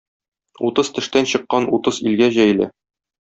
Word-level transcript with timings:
Утыз 0.69 0.87
тештән 0.95 1.29
чыккан 1.33 1.67
утыз 1.79 2.01
илгә 2.09 2.31
җәелә. 2.39 2.69